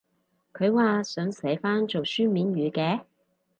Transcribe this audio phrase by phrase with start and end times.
[0.53, 3.03] 佢話想寫返做書面語嘅？